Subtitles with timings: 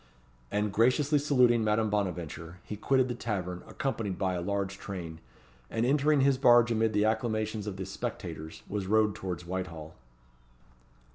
[0.49, 5.19] And graciously saluting Madame Bonaventure, he quitted the tavern accompanied by a large train,
[5.69, 9.93] and entering his barge amid the acclamations of the spectators, was rowed towards Whitehall.